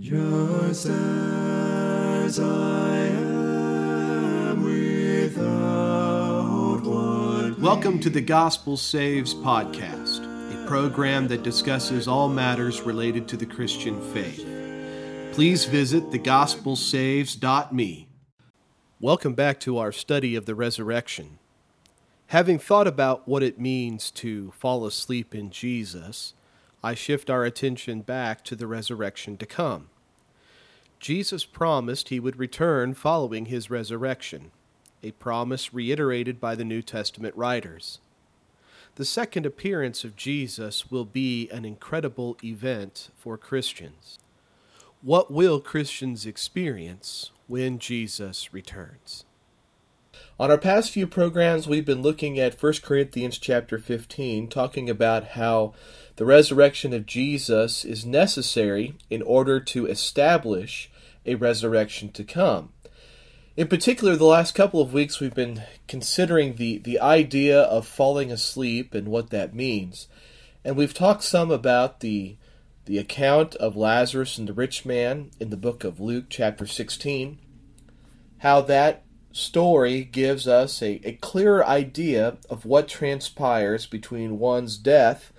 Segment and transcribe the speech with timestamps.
[0.00, 10.22] Just as I am without what Welcome to the Gospel Saves podcast,
[10.54, 14.46] a program that discusses all matters related to the Christian faith.
[15.32, 18.08] Please visit thegospelsaves.me.
[19.00, 21.40] Welcome back to our study of the resurrection.
[22.28, 26.34] Having thought about what it means to fall asleep in Jesus,
[26.82, 29.88] I shift our attention back to the resurrection to come.
[31.00, 34.50] Jesus promised he would return following his resurrection,
[35.02, 38.00] a promise reiterated by the New Testament writers.
[38.96, 44.18] The second appearance of Jesus will be an incredible event for Christians.
[45.02, 49.24] What will Christians experience when Jesus returns?
[50.40, 55.28] On our past few programs, we've been looking at 1 Corinthians chapter 15, talking about
[55.28, 55.74] how
[56.18, 60.90] the resurrection of Jesus is necessary in order to establish
[61.24, 62.70] a resurrection to come.
[63.56, 68.32] In particular, the last couple of weeks, we've been considering the, the idea of falling
[68.32, 70.08] asleep and what that means.
[70.64, 72.36] And we've talked some about the,
[72.86, 77.38] the account of Lazarus and the rich man in the book of Luke, chapter 16,
[78.38, 85.32] how that story gives us a, a clearer idea of what transpires between one's death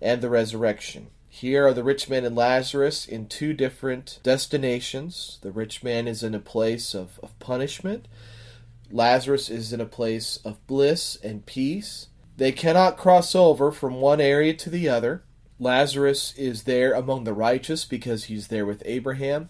[0.00, 1.08] and the resurrection.
[1.28, 5.38] Here are the rich man and Lazarus in two different destinations.
[5.42, 8.06] The rich man is in a place of, of punishment,
[8.90, 12.08] Lazarus is in a place of bliss and peace.
[12.36, 15.24] They cannot cross over from one area to the other.
[15.58, 19.48] Lazarus is there among the righteous because he's there with Abraham.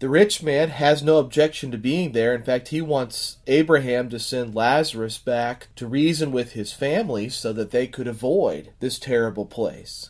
[0.00, 2.34] The rich man has no objection to being there.
[2.34, 7.52] In fact, he wants Abraham to send Lazarus back to reason with his family so
[7.52, 10.08] that they could avoid this terrible place.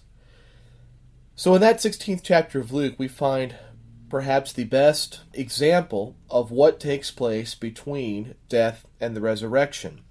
[1.34, 3.56] So, in that 16th chapter of Luke, we find
[4.08, 10.02] perhaps the best example of what takes place between death and the resurrection.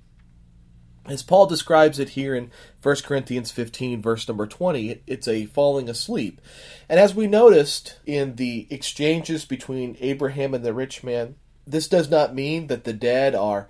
[1.10, 2.52] As Paul describes it here in
[2.84, 6.40] 1 Corinthians 15, verse number 20, it's a falling asleep.
[6.88, 12.12] And as we noticed in the exchanges between Abraham and the rich man, this does
[12.12, 13.68] not mean that the dead are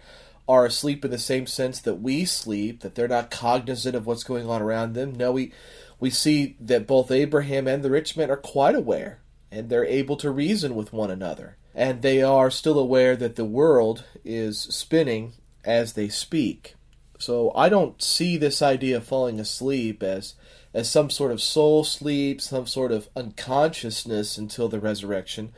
[0.50, 4.24] are asleep in the same sense that we sleep, that they're not cognizant of what's
[4.24, 5.14] going on around them.
[5.14, 5.54] No, we
[5.98, 10.18] we see that both Abraham and the rich man are quite aware and they're able
[10.18, 11.56] to reason with one another.
[11.74, 15.34] And they are still aware that the world is spinning
[15.64, 16.76] as they speak.
[17.20, 20.36] So I don't see this idea of falling asleep as
[20.74, 25.52] as some sort of soul sleep, some sort of unconsciousness until the resurrection,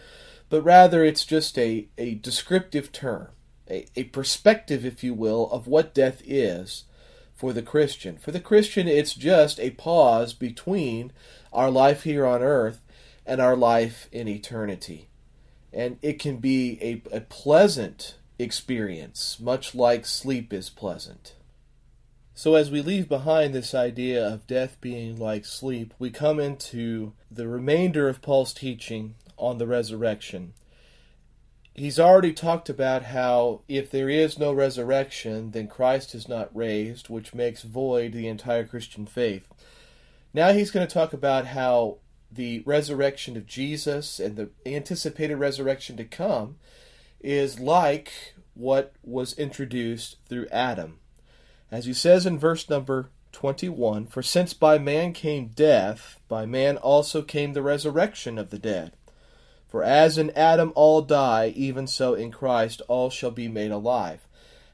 [0.49, 3.27] but rather it's just a, a descriptive term,
[3.69, 6.85] a, a perspective, if you will, of what death is
[7.35, 8.17] for the Christian.
[8.17, 11.11] For the Christian, it's just a pause between
[11.51, 12.81] our life here on earth
[13.25, 15.09] and our life in eternity.
[15.73, 21.33] And it can be a, a pleasant experience, much like sleep is pleasant.
[22.33, 27.13] So, as we leave behind this idea of death being like sleep, we come into
[27.29, 30.53] the remainder of Paul's teaching on the resurrection.
[31.73, 37.09] He's already talked about how if there is no resurrection, then Christ is not raised,
[37.09, 39.47] which makes void the entire Christian faith.
[40.33, 41.97] Now he's going to talk about how
[42.31, 46.55] the resurrection of Jesus and the anticipated resurrection to come
[47.19, 48.11] is like
[48.53, 51.00] what was introduced through Adam.
[51.71, 56.77] As he says in verse number 21 For since by man came death, by man
[56.77, 58.91] also came the resurrection of the dead.
[59.69, 64.27] For as in Adam all die, even so in Christ all shall be made alive.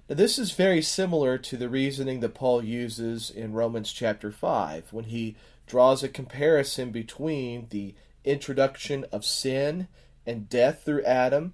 [0.10, 4.92] Now, this is very similar to the reasoning that Paul uses in Romans chapter 5
[4.92, 5.36] when he
[5.68, 7.94] draws a comparison between the
[8.24, 9.88] introduction of sin
[10.26, 11.52] and death through Adam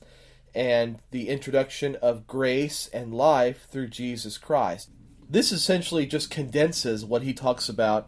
[0.55, 4.89] and the introduction of grace and life through Jesus Christ.
[5.29, 8.07] This essentially just condenses what he talks about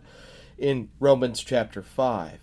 [0.58, 2.40] in Romans chapter 5.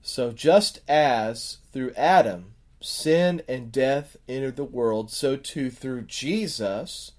[0.00, 7.12] So, just as through Adam sin and death entered the world, so too through Jesus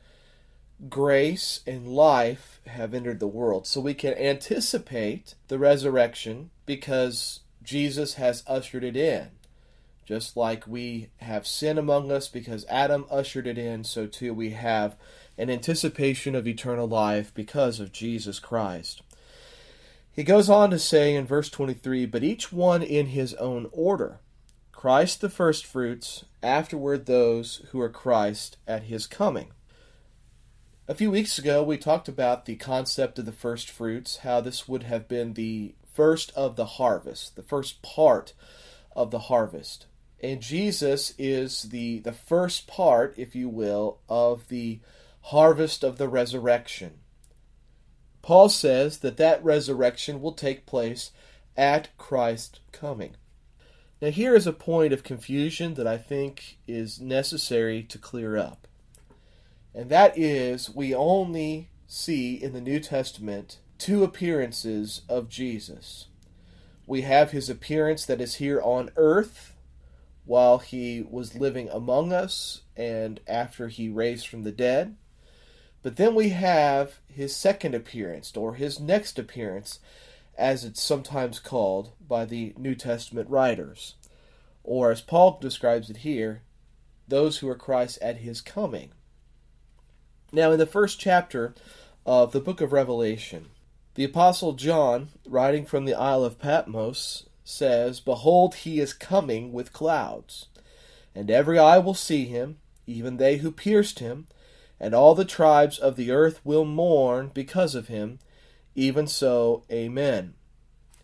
[0.87, 3.67] grace and life have entered the world.
[3.67, 9.29] So we can anticipate the resurrection because Jesus has ushered it in.
[10.05, 14.51] Just like we have sin among us because Adam ushered it in, so too we
[14.51, 14.95] have
[15.39, 19.01] an anticipation of eternal life because of Jesus Christ.
[20.11, 24.19] He goes on to say in verse 23 But each one in his own order.
[24.73, 29.51] Christ the firstfruits, afterward those who are Christ at his coming.
[30.89, 34.67] A few weeks ago, we talked about the concept of the first fruits, how this
[34.67, 38.33] would have been the first of the harvest, the first part
[38.93, 39.85] of the harvest.
[40.21, 44.79] And Jesus is the, the first part, if you will, of the
[45.21, 46.99] harvest of the resurrection.
[48.21, 51.11] Paul says that that resurrection will take place
[51.57, 53.15] at Christ's coming.
[54.01, 58.67] Now, here is a point of confusion that I think is necessary to clear up.
[59.75, 66.07] And that is, we only see in the New Testament two appearances of Jesus.
[66.85, 69.55] We have his appearance that is here on earth
[70.25, 74.95] while he was living among us and after he raised from the dead.
[75.81, 79.79] But then we have his second appearance, or his next appearance,
[80.37, 83.95] as it's sometimes called by the New Testament writers,
[84.63, 86.41] or as Paul describes it here,
[87.07, 88.91] those who are Christ at his coming.
[90.31, 91.55] Now, in the first chapter
[92.05, 93.47] of the book of Revelation,
[93.95, 99.73] the Apostle John, writing from the Isle of Patmos, says, Behold, he is coming with
[99.73, 100.47] clouds,
[101.15, 104.27] and every eye will see him, even they who pierced him
[104.79, 108.19] and all the tribes of the earth will mourn because of him.
[108.75, 110.35] Even so, Amen.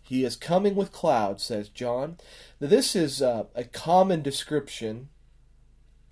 [0.02, 2.18] He is coming with clouds, says John.
[2.60, 5.08] Now, this is uh, a common description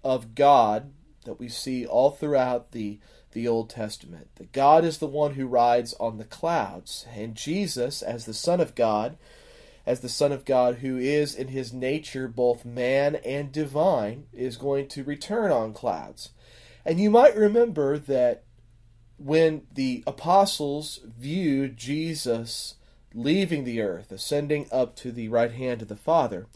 [0.02, 0.92] of God
[1.24, 2.98] that we see all throughout the,
[3.32, 4.28] the Old Testament.
[4.34, 8.60] That God is the one who rides on the clouds, and Jesus, as the Son
[8.60, 9.16] of God,
[9.86, 14.56] as the Son of God who is in his nature both man and divine, is
[14.56, 16.30] going to return on clouds.
[16.84, 18.44] And you might remember that
[19.16, 22.74] when the apostles viewed Jesus
[23.14, 26.46] leaving the earth, ascending up to the right hand of the Father,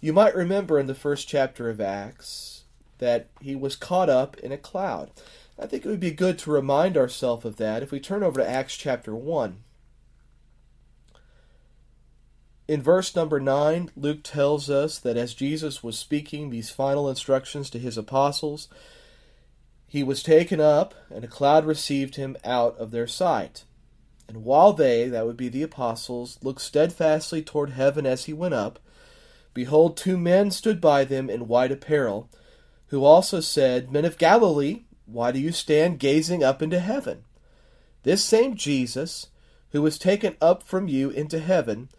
[0.00, 2.64] you might remember in the first chapter of Acts
[2.98, 5.10] that he was caught up in a cloud.
[5.58, 8.40] I think it would be good to remind ourselves of that if we turn over
[8.40, 9.58] to Acts chapter 1.
[12.68, 17.68] In verse number 9, Luke tells us that as Jesus was speaking these final instructions
[17.70, 18.68] to his apostles,
[19.92, 23.64] he was taken up, and a cloud received him out of their sight.
[24.26, 28.54] And while they, that would be the apostles, looked steadfastly toward heaven as he went
[28.54, 28.78] up,
[29.52, 32.30] behold, two men stood by them in white apparel,
[32.86, 37.24] who also said, Men of Galilee, why do you stand gazing up into heaven?
[38.02, 39.26] This same Jesus,
[39.72, 41.90] who was taken up from you into heaven,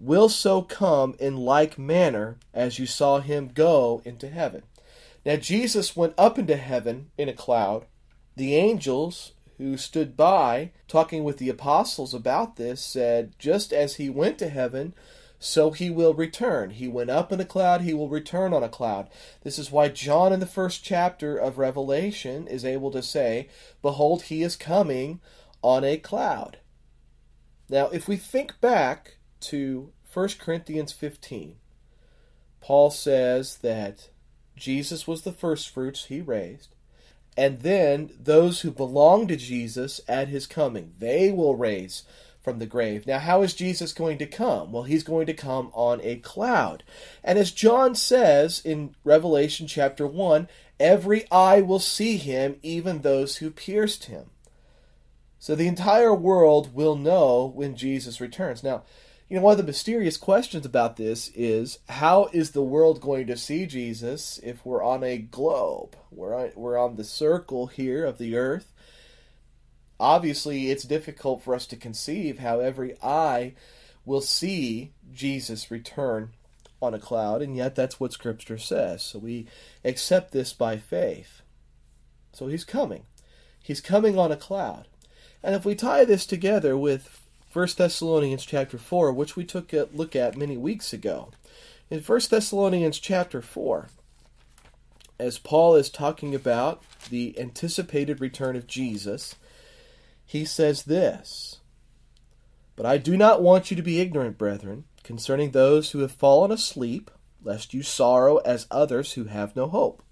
[0.00, 4.62] will so come in like manner as you saw him go into heaven.
[5.24, 7.86] Now Jesus went up into heaven in a cloud.
[8.36, 14.08] The angels who stood by, talking with the apostles about this, said, Just as he
[14.08, 14.94] went to heaven,
[15.38, 16.70] so he will return.
[16.70, 19.08] He went up in a cloud, he will return on a cloud.
[19.42, 23.48] This is why John, in the first chapter of Revelation, is able to say,
[23.82, 25.20] Behold, he is coming
[25.60, 26.58] on a cloud.
[27.68, 31.56] Now, if we think back to 1 Corinthians 15,
[32.60, 34.10] Paul says that
[34.56, 36.74] Jesus was the firstfruits he raised.
[37.36, 42.02] And then those who belong to Jesus at his coming, they will raise
[42.42, 43.06] from the grave.
[43.06, 44.72] Now, how is Jesus going to come?
[44.72, 46.82] Well, he's going to come on a cloud.
[47.22, 50.48] And as John says in Revelation chapter 1,
[50.80, 54.26] every eye will see him, even those who pierced him.
[55.38, 58.62] So the entire world will know when Jesus returns.
[58.62, 58.82] Now,
[59.32, 63.26] you know, one of the mysterious questions about this is how is the world going
[63.28, 65.96] to see Jesus if we're on a globe?
[66.10, 68.74] We're on, we're on the circle here of the earth.
[69.98, 73.54] Obviously, it's difficult for us to conceive how every eye
[74.04, 76.32] will see Jesus return
[76.82, 79.02] on a cloud, and yet that's what Scripture says.
[79.02, 79.46] So we
[79.82, 81.40] accept this by faith.
[82.34, 83.04] So he's coming.
[83.62, 84.88] He's coming on a cloud.
[85.42, 87.21] And if we tie this together with
[87.52, 91.28] 1 Thessalonians chapter 4, which we took a look at many weeks ago.
[91.90, 93.88] In 1 Thessalonians chapter 4,
[95.18, 99.34] as Paul is talking about the anticipated return of Jesus,
[100.24, 101.60] he says this
[102.74, 106.50] But I do not want you to be ignorant, brethren, concerning those who have fallen
[106.50, 107.10] asleep,
[107.44, 110.02] lest you sorrow as others who have no hope.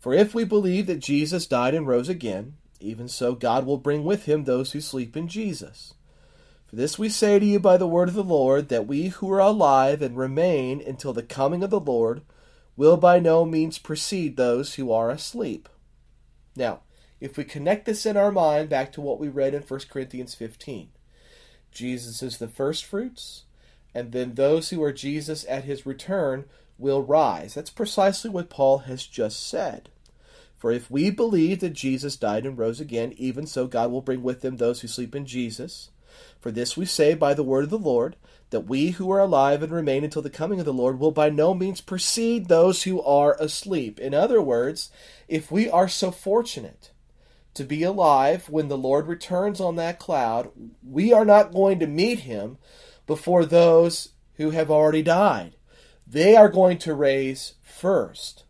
[0.00, 4.02] For if we believe that Jesus died and rose again, even so God will bring
[4.02, 5.94] with him those who sleep in Jesus.
[6.76, 9.40] This we say to you by the word of the Lord, that we who are
[9.40, 12.20] alive and remain until the coming of the Lord
[12.76, 15.70] will by no means precede those who are asleep.
[16.54, 16.80] Now,
[17.18, 20.34] if we connect this in our mind back to what we read in 1 Corinthians
[20.34, 20.90] 15,
[21.72, 23.44] Jesus is the firstfruits,
[23.94, 26.44] and then those who are Jesus at his return
[26.76, 27.54] will rise.
[27.54, 29.88] That's precisely what Paul has just said.
[30.54, 34.22] For if we believe that Jesus died and rose again, even so God will bring
[34.22, 35.88] with him those who sleep in Jesus.
[36.40, 38.16] For this we say by the word of the Lord,
[38.50, 41.30] that we who are alive and remain until the coming of the Lord will by
[41.30, 43.98] no means precede those who are asleep.
[43.98, 44.90] In other words,
[45.28, 46.92] if we are so fortunate
[47.54, 50.50] to be alive when the Lord returns on that cloud,
[50.86, 52.58] we are not going to meet him
[53.06, 55.56] before those who have already died.
[56.06, 58.44] They are going to raise first.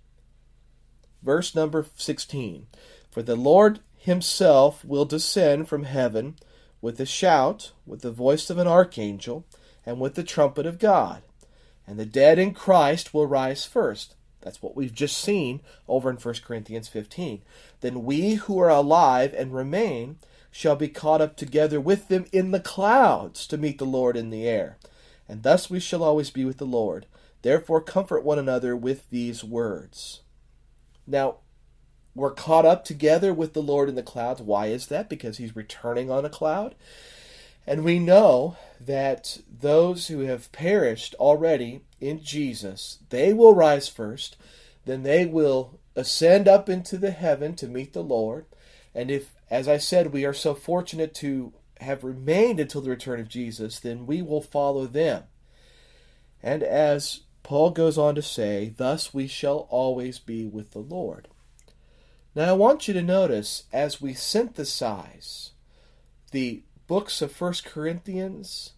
[1.23, 2.67] Verse number 16
[3.11, 6.37] For the Lord himself will descend from heaven
[6.81, 9.45] with a shout, with the voice of an archangel,
[9.85, 11.23] and with the trumpet of God.
[11.87, 14.17] And the dead in Christ will rise first.
[14.41, 17.43] That's what we've just seen over in 1 Corinthians 15.
[17.81, 20.19] Then we who are alive and remain
[20.51, 24.31] shall be caught up together with them in the clouds to meet the Lord in
[24.31, 24.79] the air.
[25.29, 27.07] And thus we shall always be with the Lord.
[27.43, 30.23] Therefore, comfort one another with these words.
[31.07, 31.37] Now,
[32.17, 34.41] we're caught up together with the Lord in the clouds.
[34.41, 35.11] Why is that?
[35.11, 36.75] Because he's returning on a cloud.
[37.67, 44.37] And we know that those who have perished already in Jesus, they will rise first,
[44.87, 48.47] then they will ascend up into the heaven to meet the Lord.
[48.95, 53.21] And if, as I said, we are so fortunate to have remained until the return
[53.21, 55.25] of Jesus, then we will follow them.
[56.43, 61.29] And as Paul goes on to say, thus we shall always be with the Lord.
[62.37, 65.53] Now, I want you to notice as we synthesize
[66.33, 68.75] the books of First Corinthians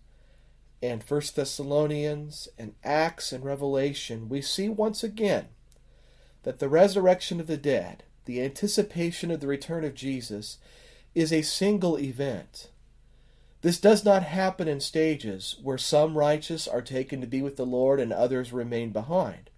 [0.81, 5.49] and First Thessalonians and Acts and Revelation, we see once again
[6.45, 10.59] that the resurrection of the dead, the anticipation of the return of Jesus,
[11.17, 12.69] is a single event.
[13.63, 17.67] This does not happen in stages where some righteous are taken to be with the
[17.67, 19.51] Lord and others remain behind.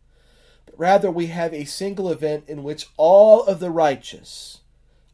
[0.77, 4.61] Rather, we have a single event in which all of the righteous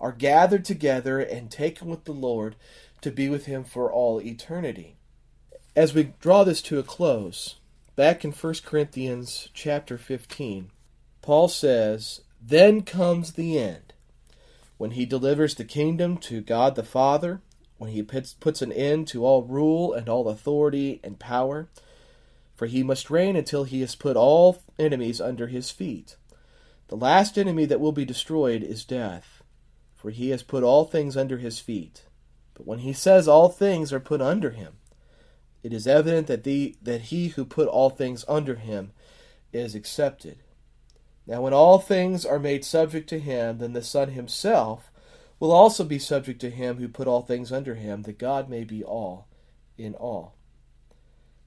[0.01, 2.57] are gathered together and taken with the Lord
[3.01, 4.97] to be with Him for all eternity.
[5.75, 7.57] As we draw this to a close,
[7.97, 10.71] back in 1 Corinthians chapter 15,
[11.23, 13.93] Paul says, Then comes the end,
[14.79, 17.41] when he delivers the kingdom to God the Father,
[17.79, 21.69] when he puts an end to all rule and all authority and power
[22.57, 26.17] for he must reign until he has put all enemies under his feet.
[26.89, 29.43] The last enemy that will be destroyed is death,
[29.95, 32.05] for he has put all things under his feet.
[32.55, 34.75] But when he says all things are put under him,
[35.63, 38.93] it is evident that, the, that he who put all things under him
[39.53, 40.39] is accepted.
[41.27, 44.93] Now, when all things are made subject to him, then the Son himself
[45.41, 48.63] will also be subject to him who put all things under him, that God may
[48.63, 49.27] be all
[49.77, 50.36] in all.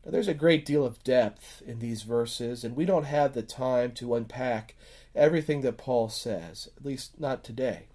[0.06, 3.44] Now, there's a great deal of depth in these verses, and we don't have the
[3.44, 4.76] time to unpack
[5.14, 7.88] everything that Paul says, at least not today.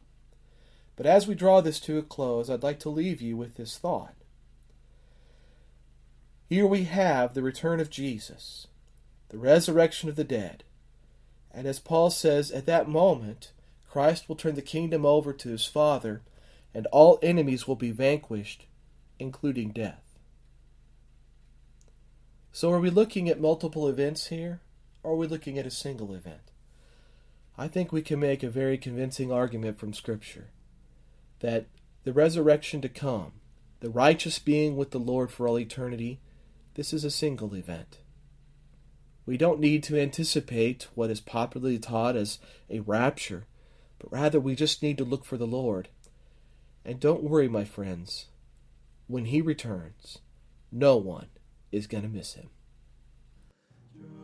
[0.97, 3.79] But as we draw this to a close, I'd like to leave you with this
[3.79, 4.15] thought.
[6.49, 8.67] Here we have the return of Jesus,
[9.31, 10.63] the resurrection of the dead.
[11.51, 13.53] And as Paul says, at that moment,
[13.89, 16.21] Christ will turn the kingdom over to his Father,
[16.75, 18.67] and all enemies will be vanquished,
[19.19, 20.04] including death.
[22.55, 24.61] So are we looking at multiple events here,
[25.03, 26.53] or are we looking at a single event?
[27.59, 30.51] I think we can make a very convincing argument from Scripture
[31.41, 31.67] that
[32.05, 33.33] the resurrection to come,
[33.81, 36.21] the righteous being with the Lord for all eternity,
[36.75, 37.99] this is a single event.
[39.27, 42.39] We don't need to anticipate what is popularly taught as
[42.71, 43.47] a rapture,
[43.99, 45.89] but rather we just need to look for the Lord.
[46.85, 48.27] And don't worry, my friends,
[49.09, 50.19] when He returns,
[50.71, 51.27] no one
[51.75, 52.49] is going to miss him.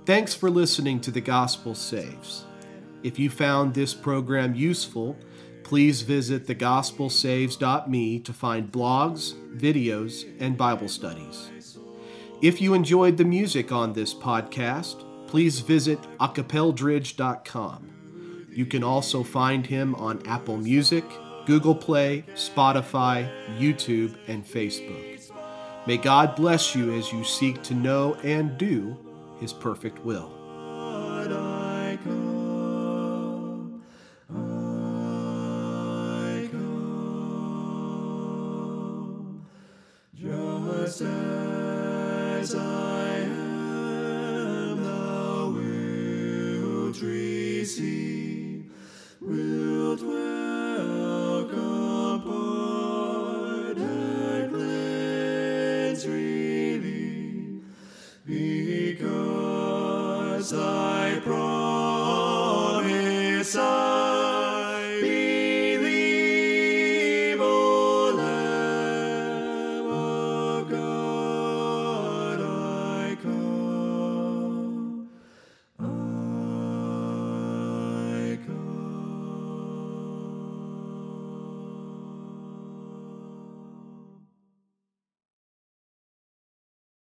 [0.06, 2.44] Thanks for listening to The Gospel Saves.
[3.02, 5.16] If you found this program useful,
[5.62, 11.50] please visit thegospelsaves.me to find blogs, videos, and Bible studies.
[12.42, 18.48] If you enjoyed the music on this podcast, please visit acapeldridge.com.
[18.50, 21.04] You can also find him on Apple Music,
[21.46, 25.09] Google Play, Spotify, YouTube, and Facebook.
[25.86, 28.96] May God bless you as you seek to know and do
[29.40, 30.39] His perfect will.
[60.52, 61.69] Thy promise I